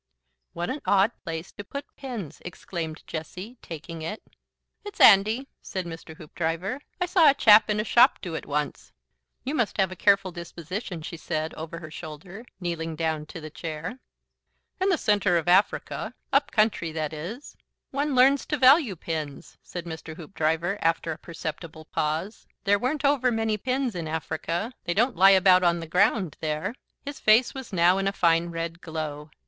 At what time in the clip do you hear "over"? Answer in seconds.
11.53-11.77, 23.05-23.31